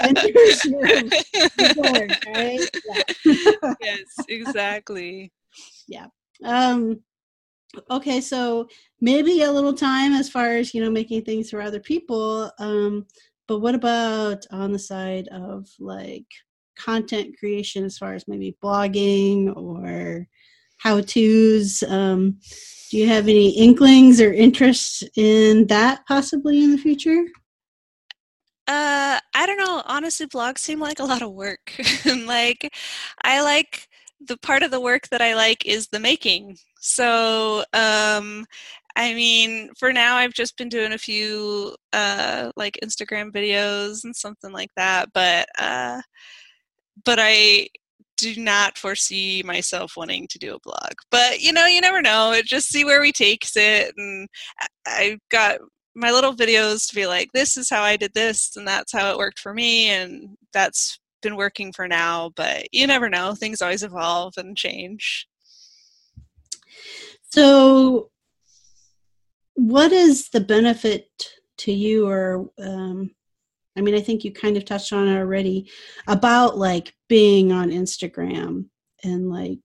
[0.00, 0.82] enters your,
[2.34, 2.68] right?
[2.86, 3.74] Yeah.
[3.80, 5.32] yes, exactly.
[5.88, 6.06] Yeah.
[6.44, 7.00] Um.
[7.90, 8.68] Okay, so
[9.00, 12.50] maybe a little time as far as you know making things for other people.
[12.60, 13.06] Um,
[13.48, 16.26] but what about on the side of like
[16.76, 20.26] content creation as far as maybe blogging or
[20.78, 22.38] how to's um,
[22.90, 27.24] do you have any inklings or interests in that possibly in the future?
[28.66, 29.82] Uh i don't know.
[29.84, 31.74] Honestly blogs seem like a lot of work.
[32.26, 32.72] Like
[33.22, 33.88] i like
[34.20, 36.56] the part of the work that i like is the making.
[36.80, 38.44] So um
[38.96, 44.14] I mean, for now, I've just been doing a few uh, like Instagram videos and
[44.14, 45.08] something like that.
[45.12, 46.00] But uh,
[47.04, 47.68] but I
[48.16, 50.92] do not foresee myself wanting to do a blog.
[51.10, 52.40] But you know, you never know.
[52.44, 53.92] Just see where we takes it.
[53.96, 54.28] And
[54.86, 55.58] I've got
[55.94, 59.10] my little videos to be like, this is how I did this, and that's how
[59.10, 62.30] it worked for me, and that's been working for now.
[62.36, 63.34] But you never know.
[63.34, 65.26] Things always evolve and change.
[67.30, 68.10] So,
[69.54, 71.08] what is the benefit
[71.58, 73.10] to you, or um,
[73.76, 75.70] I mean, I think you kind of touched on it already
[76.06, 78.66] about like being on Instagram
[79.02, 79.58] and like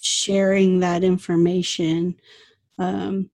[0.00, 2.16] sharing that information.
[2.78, 3.30] Um,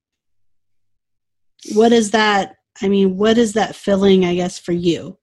[1.73, 2.57] what is that?
[2.83, 5.19] I mean, what is that feeling, I guess, for you?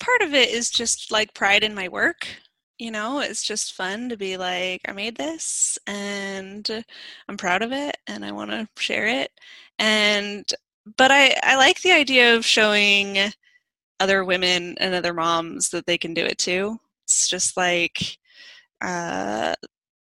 [0.00, 2.26] Part of it is just like pride in my work.
[2.78, 6.84] You know, it's just fun to be like, I made this and
[7.28, 9.32] I'm proud of it and I want to share it.
[9.80, 10.44] And
[10.96, 13.32] but I, I like the idea of showing
[14.00, 16.78] other women and other moms that they can do it too.
[17.04, 18.18] It's just like
[18.80, 19.54] uh,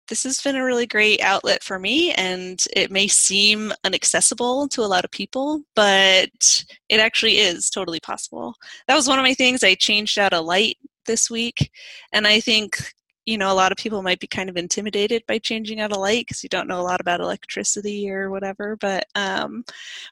[0.08, 4.82] this has been a really great outlet for me, and it may seem inaccessible to
[4.82, 8.56] a lot of people, but it actually is totally possible.
[8.88, 9.64] That was one of my things.
[9.64, 11.72] I changed out a light this week,
[12.14, 12.94] and I think
[13.28, 16.00] you know a lot of people might be kind of intimidated by changing out a
[16.00, 19.64] light because you don't know a lot about electricity or whatever but um,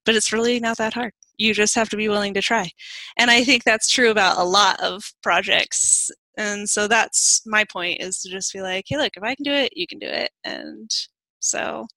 [0.06, 1.14] but it's really not that hard.
[1.38, 2.70] You just have to be willing to try.
[3.18, 6.12] And i think that's true about a lot of projects.
[6.38, 9.44] And so that's my point is to just be like hey look if i can
[9.44, 10.32] do it you can do it.
[10.44, 10.92] And
[11.40, 11.88] so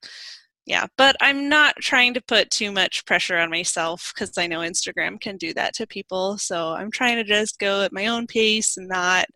[0.67, 0.87] yeah.
[0.97, 5.21] But i'm not trying to put too much pressure on myself because i know instagram
[5.21, 6.39] can do that to people.
[6.39, 9.27] So i'm trying to just go at my own pace and not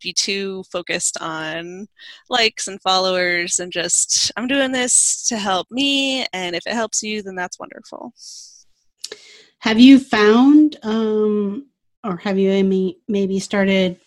[0.00, 1.86] be too focused on
[2.28, 7.02] likes and followers and just i'm doing this to help me and if it helps
[7.02, 8.12] you then that's wonderful
[9.58, 11.66] have you found um,
[12.04, 13.98] or have you maybe started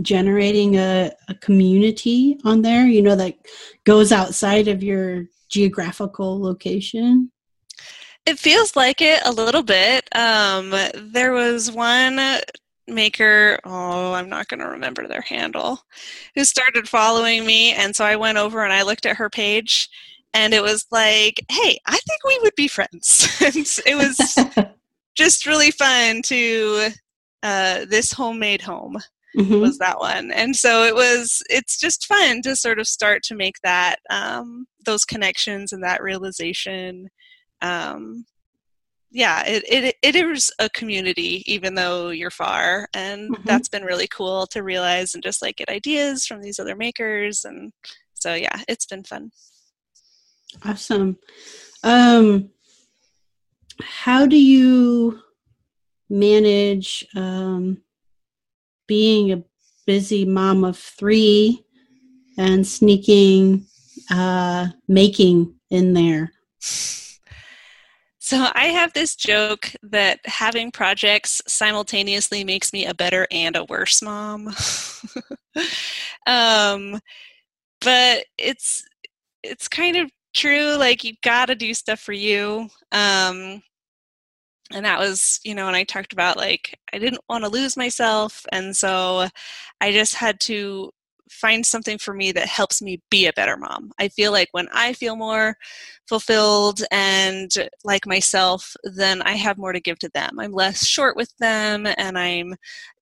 [0.00, 3.34] generating a, a community on there you know that
[3.84, 7.30] goes outside of your geographical location
[8.24, 10.08] it feels like it a little bit.
[10.14, 12.20] Um, there was one
[12.92, 15.80] maker oh i'm not going to remember their handle.
[16.34, 19.88] Who started following me and so i went over and i looked at her page
[20.34, 23.28] and it was like hey i think we would be friends.
[23.86, 24.38] It was
[25.14, 26.90] just really fun to
[27.42, 28.98] uh, this homemade home
[29.36, 29.60] mm-hmm.
[29.60, 30.30] was that one.
[30.30, 34.66] And so it was it's just fun to sort of start to make that um,
[34.84, 37.08] those connections and that realization
[37.60, 38.24] um,
[39.12, 43.42] yeah, it, it it is a community, even though you're far, and mm-hmm.
[43.44, 47.44] that's been really cool to realize and just like get ideas from these other makers,
[47.44, 47.72] and
[48.14, 49.30] so yeah, it's been fun.
[50.64, 51.18] Awesome.
[51.84, 52.50] Um,
[53.82, 55.20] how do you
[56.08, 57.82] manage um,
[58.86, 59.44] being a
[59.86, 61.64] busy mom of three
[62.38, 63.66] and sneaking
[64.10, 66.32] uh, making in there?
[68.24, 73.64] So I have this joke that having projects simultaneously makes me a better and a
[73.64, 74.46] worse mom.
[76.28, 77.00] um,
[77.80, 78.84] but it's
[79.42, 80.76] it's kind of true.
[80.76, 82.68] Like you got to do stuff for you.
[82.92, 83.62] Um,
[84.72, 87.76] and that was, you know, when I talked about like I didn't want to lose
[87.76, 89.28] myself, and so
[89.80, 90.92] I just had to
[91.32, 93.92] find something for me that helps me be a better mom.
[93.98, 95.56] I feel like when I feel more
[96.08, 97.50] fulfilled and
[97.84, 100.38] like myself, then I have more to give to them.
[100.38, 102.54] I'm less short with them and I'm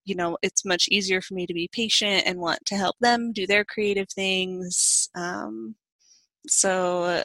[0.04, 3.32] you know it's much easier for me to be patient and want to help them
[3.32, 5.74] do their creative things um,
[6.48, 7.22] so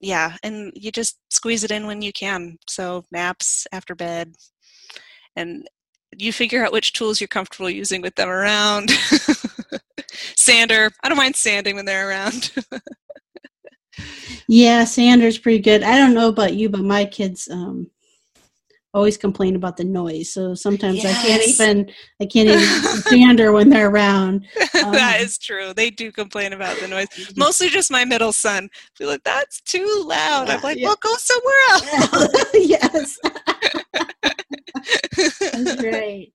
[0.00, 4.34] yeah and you just squeeze it in when you can so naps after bed
[5.36, 5.68] and
[6.16, 8.90] you figure out which tools you're comfortable using with them around
[10.36, 10.90] sander.
[11.02, 12.52] I don't mind sanding when they're around.
[14.48, 15.82] yeah, sander's pretty good.
[15.82, 17.90] I don't know about you, but my kids um,
[18.96, 20.32] always complain about the noise.
[20.32, 21.18] So sometimes yes.
[21.18, 22.60] I can't even I can't even
[23.02, 24.46] sander when they're around.
[24.84, 25.72] Um, that is true.
[25.72, 27.08] They do complain about the noise.
[27.34, 28.68] Mostly just my middle son.
[28.94, 30.50] Feel like that's too loud.
[30.50, 30.88] I'm like, yeah.
[30.88, 32.52] well, go somewhere else.
[32.54, 33.18] yes.
[35.50, 36.34] that's great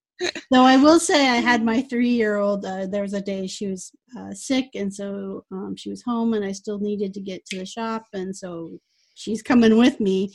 [0.51, 2.65] though I will say I had my three year old.
[2.65, 6.33] Uh, there was a day she was uh, sick, and so um, she was home,
[6.33, 8.77] and I still needed to get to the shop, and so
[9.15, 10.33] she's coming with me.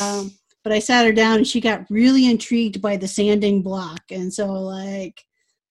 [0.00, 0.32] Um,
[0.64, 4.32] but I sat her down, and she got really intrigued by the sanding block, and
[4.32, 5.20] so like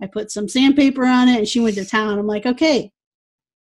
[0.01, 2.19] I put some sandpaper on it, and she went to town.
[2.19, 2.91] I'm like, okay,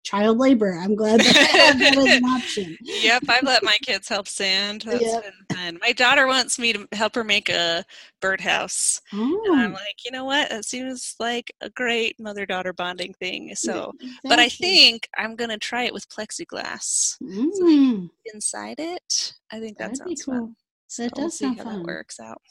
[0.03, 0.77] child labor.
[0.77, 2.77] I'm glad that, that was an option.
[3.03, 4.83] Yep, I've let my kids help sand.
[4.85, 5.23] That's yep.
[5.23, 5.79] been fun.
[5.81, 7.83] My daughter wants me to help her make a
[8.21, 9.01] birdhouse.
[9.11, 9.41] Oh.
[9.47, 9.73] And I'm oh.
[9.73, 10.51] like, you know what?
[10.51, 13.55] It seems like a great mother daughter bonding thing.
[13.55, 17.17] So, but I think I'm going to try it with plexiglass.
[17.21, 17.51] Mm.
[17.53, 20.33] So inside it, I think that That'd sounds cool.
[20.35, 20.55] fun.
[20.87, 21.79] So that does we'll sound fun.
[21.79, 22.41] That works out.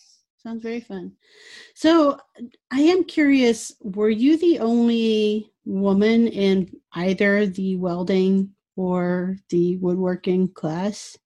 [0.43, 1.13] Sounds very fun.
[1.75, 2.19] So
[2.73, 10.49] I am curious, were you the only woman in either the welding or the woodworking
[10.49, 11.17] class?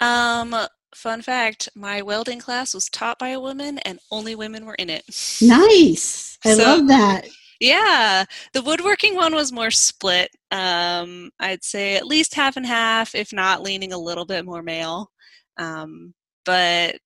[0.00, 0.56] Um,
[0.94, 4.88] fun fact, my welding class was taught by a woman and only women were in
[4.88, 5.04] it.
[5.42, 6.38] Nice.
[6.42, 7.28] I so, love that.
[7.60, 10.30] Yeah, the woodworking one was more split.
[10.50, 14.62] Um, I'd say at least half and half, if not leaning a little bit more
[14.62, 15.10] male.
[15.58, 16.14] Um,
[16.46, 16.96] but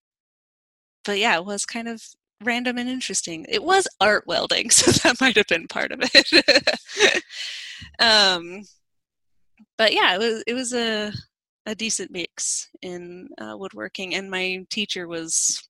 [1.05, 2.03] but yeah, it was kind of
[2.43, 3.47] random and interesting.
[3.49, 7.23] It was art welding, so that might have been part of it.
[7.99, 8.63] um,
[9.77, 11.13] but yeah, it was it was a
[11.67, 15.67] a decent mix in uh, woodworking, and my teacher was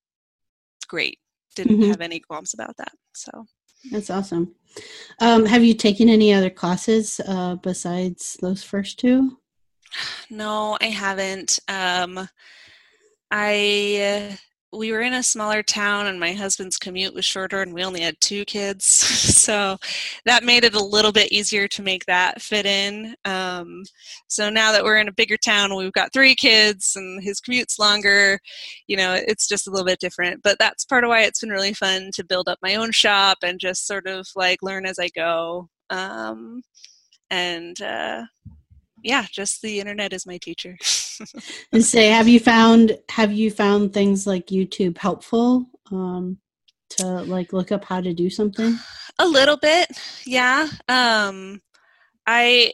[0.89, 1.19] great.
[1.55, 1.91] Didn't mm-hmm.
[1.91, 2.93] have any qualms about that.
[3.15, 3.47] So
[3.91, 4.55] that's awesome.
[5.21, 9.39] Um, have you taken any other classes uh, besides those first two?
[10.29, 11.61] No, I haven't.
[11.69, 12.29] Um,
[13.31, 14.37] I
[14.77, 18.01] we were in a smaller town and my husband's commute was shorter and we only
[18.01, 19.33] had two kids.
[19.45, 19.77] So
[20.25, 23.15] that made it a little bit easier to make that fit in.
[23.27, 23.85] Um,
[24.27, 27.79] so now that we're in a bigger town we've got three kids and his commute's
[27.79, 28.39] longer
[28.87, 30.43] you know it's just a little bit different.
[30.43, 33.39] But that's part of why it's been really fun to build up my own shop
[33.43, 35.69] and just sort of like learn as i go.
[35.91, 36.63] Um,
[37.31, 38.23] and uh,
[39.05, 40.77] yeah, just the internet is my teacher.
[41.73, 46.39] and say, have you found have you found things like YouTube helpful um,
[46.91, 48.77] to like look up how to do something?
[49.21, 49.87] A little bit,
[50.27, 50.69] yeah.
[50.89, 51.61] Um,
[52.27, 52.73] I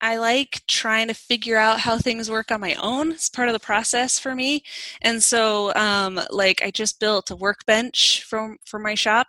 [0.00, 3.10] I like trying to figure out how things work on my own.
[3.12, 4.62] It's part of the process for me.
[5.02, 9.26] And so, um, like, I just built a workbench from for my shop,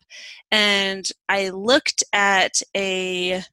[0.51, 3.43] and I looked at a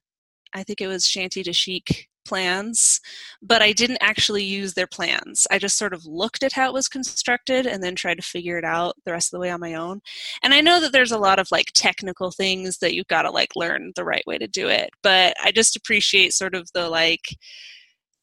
[0.57, 2.99] I think it was Shanty to Chic plans,
[3.41, 5.47] but I didn't actually use their plans.
[5.49, 8.57] I just sort of looked at how it was constructed and then tried to figure
[8.57, 10.01] it out the rest of the way on my own.
[10.43, 13.31] And I know that there's a lot of like technical things that you've got to
[13.31, 16.89] like learn the right way to do it, but I just appreciate sort of the
[16.89, 17.35] like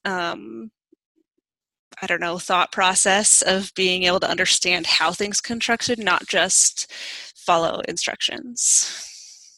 [0.05, 0.71] um
[2.03, 6.93] I don't know, thought process of being able to understand how things constructed, not just
[7.37, 9.55] follow instructions.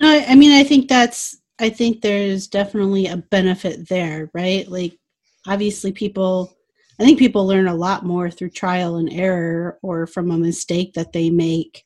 [0.00, 4.68] No, I mean, I think that's, I think there's definitely a benefit there, right?
[4.68, 4.98] Like,
[5.46, 6.56] obviously, people
[6.98, 10.94] I think people learn a lot more through trial and error or from a mistake
[10.94, 11.84] that they make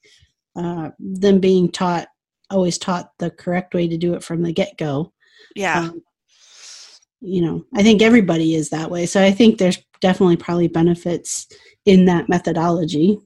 [0.54, 2.08] uh, than being taught,
[2.48, 5.12] always taught the correct way to do it from the get go.
[5.56, 5.80] Yeah.
[5.80, 6.02] Um,
[7.20, 9.06] you know, I think everybody is that way.
[9.06, 11.48] So I think there's definitely probably benefits
[11.84, 13.18] in that methodology.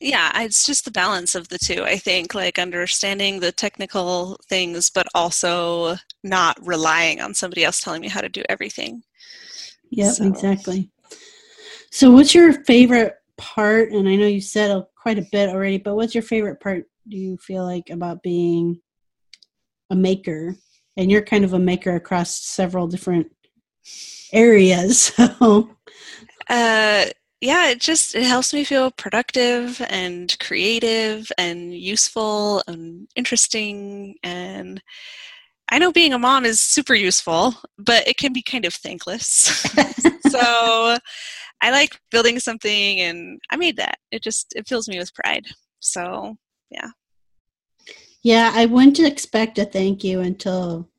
[0.00, 1.84] Yeah, it's just the balance of the two.
[1.84, 8.00] I think like understanding the technical things, but also not relying on somebody else telling
[8.00, 9.02] me how to do everything.
[9.90, 10.26] Yep, so.
[10.26, 10.90] exactly.
[11.90, 13.92] So, what's your favorite part?
[13.92, 16.84] And I know you said quite a bit already, but what's your favorite part?
[17.06, 18.80] Do you feel like about being
[19.90, 20.56] a maker?
[20.96, 23.26] And you're kind of a maker across several different
[24.32, 25.12] areas.
[25.20, 25.70] So,
[26.48, 27.06] uh,
[27.40, 34.82] yeah, it just it helps me feel productive and creative and useful and interesting and
[35.72, 39.22] I know being a mom is super useful, but it can be kind of thankless.
[40.28, 40.96] so
[41.60, 43.98] I like building something and I made that.
[44.10, 45.46] It just it fills me with pride.
[45.78, 46.36] So,
[46.70, 46.88] yeah.
[48.22, 50.89] Yeah, I wouldn't expect a thank you until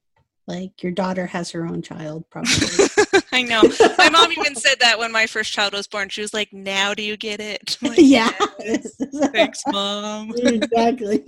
[0.51, 2.51] like your daughter has her own child probably.
[3.31, 3.63] I know.
[3.97, 6.09] My mom even said that when my first child was born.
[6.09, 8.31] She was like, "Now do you get it?" Like, yeah.
[8.59, 8.95] Yes.
[9.31, 10.33] Thanks, mom.
[10.37, 11.23] exactly.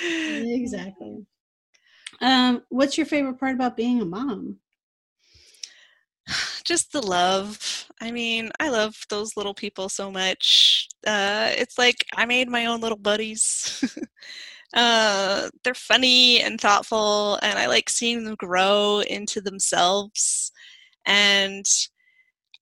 [0.00, 1.26] exactly.
[2.20, 4.56] Um, what's your favorite part about being a mom?
[6.64, 7.86] Just the love.
[8.00, 10.88] I mean, I love those little people so much.
[11.06, 13.84] Uh, it's like I made my own little buddies.
[14.74, 20.52] Uh, they're funny and thoughtful, and I like seeing them grow into themselves.
[21.04, 21.66] And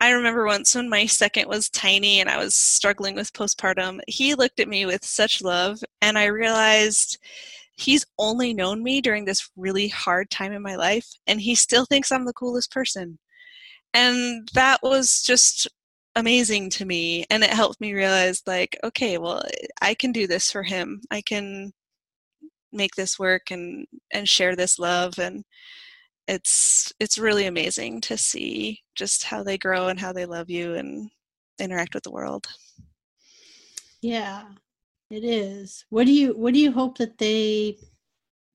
[0.00, 4.34] I remember once when my second was tiny and I was struggling with postpartum, he
[4.34, 7.18] looked at me with such love, and I realized
[7.74, 11.84] he's only known me during this really hard time in my life, and he still
[11.86, 13.18] thinks I'm the coolest person.
[13.94, 15.68] And that was just
[16.16, 19.42] amazing to me, and it helped me realize, like, okay, well,
[19.82, 21.02] I can do this for him.
[21.10, 21.72] I can
[22.72, 25.44] make this work and and share this love and
[26.28, 30.74] it's it's really amazing to see just how they grow and how they love you
[30.74, 31.10] and
[31.58, 32.46] interact with the world.
[34.00, 34.44] Yeah
[35.10, 35.84] it is.
[35.90, 37.78] What do you what do you hope that they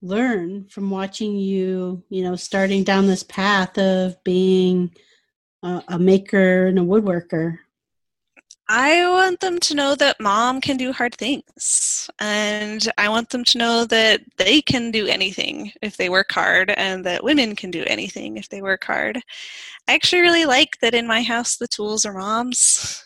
[0.02, 4.94] learn from watching you you know starting down this path of being
[5.62, 7.58] a, a maker and a woodworker
[8.68, 12.10] I want them to know that mom can do hard things.
[12.18, 16.70] And I want them to know that they can do anything if they work hard
[16.70, 19.18] and that women can do anything if they work hard.
[19.88, 23.04] I actually really like that in my house the tools are mom's.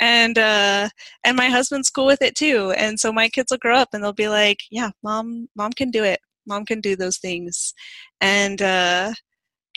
[0.00, 0.88] And uh
[1.24, 2.72] and my husband's cool with it too.
[2.76, 5.90] And so my kids will grow up and they'll be like, Yeah, mom mom can
[5.90, 6.20] do it.
[6.46, 7.74] Mom can do those things.
[8.20, 9.12] And uh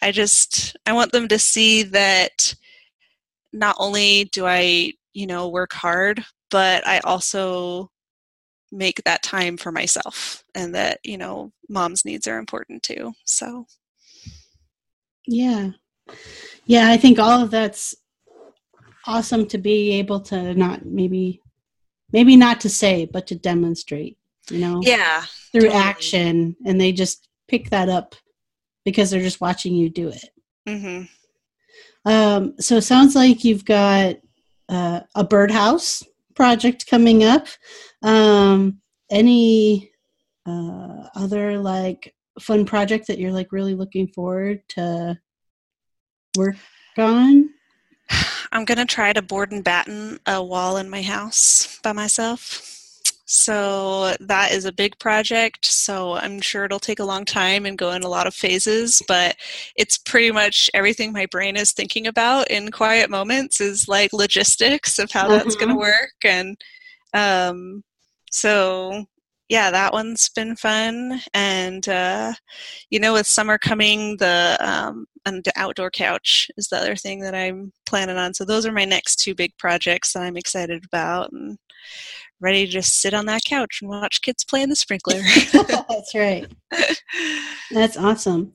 [0.04, 2.56] I just I want them to see that
[3.54, 7.92] not only do I you know, work hard, but I also
[8.72, 13.14] make that time for myself and that, you know, mom's needs are important too.
[13.26, 13.66] So,
[15.26, 15.72] yeah.
[16.66, 17.96] Yeah, I think all of that's
[19.08, 21.42] awesome to be able to not maybe
[22.12, 24.18] maybe not to say but to demonstrate,
[24.50, 24.82] you know.
[24.84, 25.24] Yeah.
[25.52, 25.84] Through totally.
[25.84, 28.16] action and they just pick that up
[28.86, 30.30] because they're just watching you do it.
[30.68, 32.12] Mm-hmm.
[32.12, 34.18] Um so it sounds like you've got
[34.70, 36.04] uh, a birdhouse
[36.36, 37.48] project coming up.
[38.02, 38.80] Um,
[39.12, 39.92] any
[40.46, 45.20] uh, other like fun project that you're like really looking forward to
[46.38, 46.56] work
[46.98, 47.50] on?
[48.52, 52.79] I'm gonna try to board and batten a wall in my house by myself.
[53.32, 55.64] So that is a big project.
[55.64, 59.04] So I'm sure it'll take a long time and go in a lot of phases,
[59.08, 59.36] but
[59.76, 64.98] it's pretty much everything my brain is thinking about in quiet moments is like logistics
[64.98, 65.34] of how mm-hmm.
[65.34, 66.16] that's going to work.
[66.26, 66.58] And
[67.14, 67.84] um,
[68.32, 69.06] so
[69.48, 71.22] yeah, that one's been fun.
[71.32, 72.34] And, uh,
[72.90, 77.20] you know, with summer coming, the, um, and the outdoor couch is the other thing
[77.20, 78.34] that I'm planning on.
[78.34, 81.32] So those are my next two big projects that I'm excited about.
[81.32, 81.60] And
[82.42, 85.20] ready to just sit on that couch and watch kids play in the sprinkler.
[85.54, 86.48] That's right.
[87.72, 88.54] That's awesome.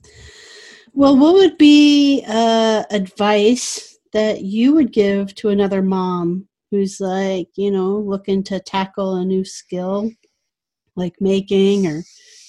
[0.93, 7.49] Well, what would be uh, advice that you would give to another mom who's like,
[7.55, 10.09] you know, looking to tackle a new skill
[10.95, 12.03] like making or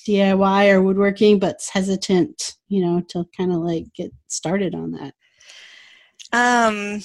[0.06, 5.14] DIY or woodworking, but's hesitant, you know, to kind of like get started on that?
[6.32, 7.02] Um,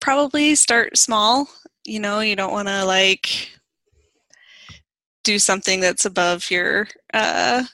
[0.00, 1.48] probably start small
[1.86, 3.50] you know you don't want to like
[5.24, 7.64] do something that's above your uh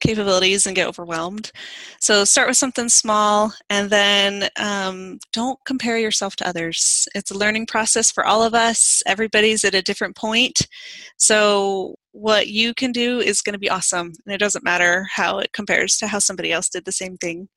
[0.00, 1.50] capabilities and get overwhelmed.
[2.00, 7.08] So start with something small and then um, don't compare yourself to others.
[7.14, 9.02] It's a learning process for all of us.
[9.06, 10.66] Everybody's at a different point.
[11.18, 14.12] So what you can do is going to be awesome.
[14.24, 17.48] And it doesn't matter how it compares to how somebody else did the same thing.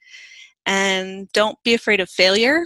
[0.66, 2.66] And don't be afraid of failure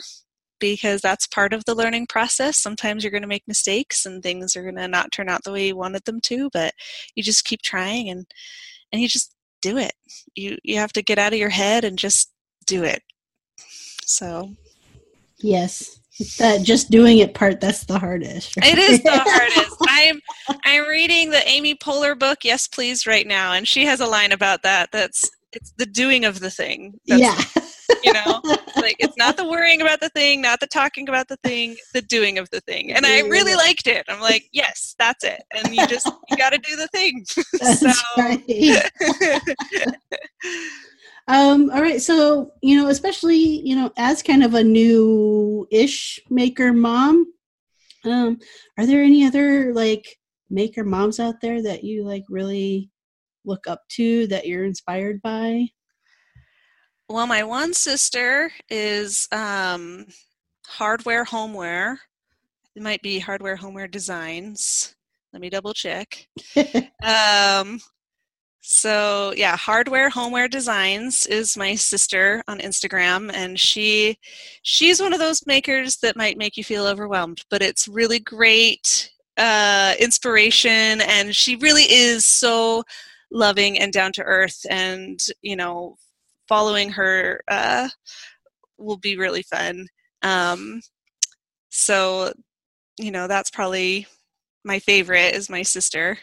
[0.71, 2.55] because that's part of the learning process.
[2.55, 5.51] Sometimes you're going to make mistakes and things are going to not turn out the
[5.51, 6.73] way you wanted them to, but
[7.15, 8.25] you just keep trying and
[8.93, 9.91] and you just do it.
[10.35, 12.31] You you have to get out of your head and just
[12.65, 13.01] do it.
[14.05, 14.55] So
[15.39, 15.99] Yes.
[16.37, 18.55] That just doing it part that's the hardest.
[18.55, 18.71] Right?
[18.71, 19.77] It is the hardest.
[19.89, 20.21] I'm
[20.63, 24.31] I'm reading the Amy Poehler book, Yes Please, right now, and she has a line
[24.31, 27.01] about that that's it's the doing of the thing.
[27.03, 27.37] yeah.
[28.03, 28.41] You know,
[28.77, 32.01] like it's not the worrying about the thing, not the talking about the thing, the
[32.01, 32.91] doing of the thing.
[32.91, 34.05] And I really liked it.
[34.07, 35.43] I'm like, yes, that's it.
[35.51, 37.25] And you just you got to do the thing.
[37.59, 38.43] That's right.
[41.27, 42.01] um, all right.
[42.01, 47.31] So you know, especially you know, as kind of a new-ish maker mom,
[48.05, 48.39] um,
[48.77, 50.17] are there any other like
[50.49, 52.89] maker moms out there that you like really
[53.45, 55.67] look up to that you're inspired by?
[57.09, 60.05] Well, my one sister is um,
[60.65, 61.99] hardware homeware.
[62.75, 64.95] It might be hardware homeware designs.
[65.33, 66.27] Let me double check.
[67.03, 67.79] um,
[68.61, 74.17] so yeah, hardware homeware designs is my sister on Instagram, and she
[74.61, 79.11] she's one of those makers that might make you feel overwhelmed, but it's really great
[79.37, 82.83] uh, inspiration, and she really is so
[83.31, 85.97] loving and down to earth, and you know
[86.47, 87.89] following her uh,
[88.77, 89.87] will be really fun.
[90.21, 90.81] Um,
[91.69, 92.31] so,
[92.97, 94.07] you know, that's probably
[94.63, 96.17] my favorite is my sister.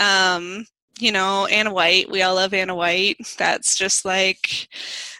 [0.00, 0.66] Um,
[0.98, 2.10] you know, Ana White.
[2.10, 3.16] We all love Ana White.
[3.38, 4.68] That's just like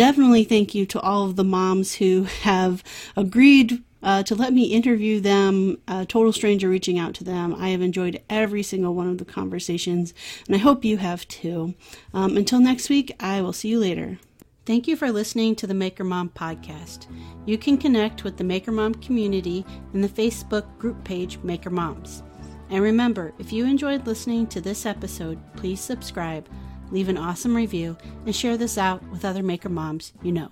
[0.00, 2.82] definitely thank you to all of the moms who have
[3.18, 7.54] agreed uh, to let me interview them, a total stranger reaching out to them.
[7.54, 10.14] I have enjoyed every single one of the conversations,
[10.46, 11.74] and I hope you have too.
[12.14, 14.18] Um, until next week, I will see you later.
[14.64, 17.06] Thank you for listening to the Maker Mom podcast.
[17.44, 22.22] You can connect with the Maker Mom community in the Facebook group page Maker Moms.
[22.70, 26.48] And remember, if you enjoyed listening to this episode, please subscribe
[26.90, 30.50] leave an awesome review, and share this out with other maker moms you know.